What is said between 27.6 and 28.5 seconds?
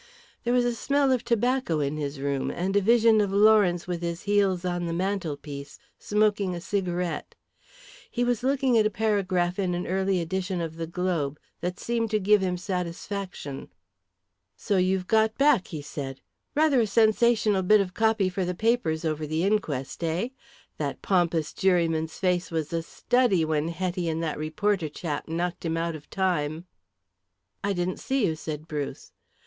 "I didn't see you,"